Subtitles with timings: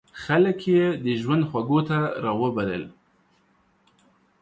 [0.23, 2.83] خلک یې د ژوند خوږو ته را وبلل.